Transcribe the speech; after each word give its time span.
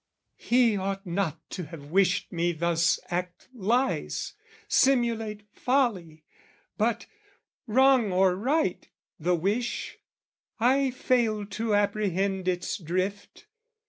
He 0.39 0.75
ought 0.77 1.05
not 1.05 1.47
to 1.51 1.65
have 1.65 1.91
wished 1.91 2.31
me 2.31 2.53
thus 2.53 2.99
act 3.11 3.47
lies, 3.53 4.33
Simulate 4.67 5.43
folly, 5.51 6.23
but, 6.75 7.05
wrong 7.67 8.11
or 8.11 8.35
right, 8.35 8.89
the 9.19 9.35
wish, 9.35 9.99
I 10.59 10.89
failed 10.89 11.51
to 11.51 11.75
apprehend 11.75 12.47
its 12.47 12.79
drift. 12.79 13.45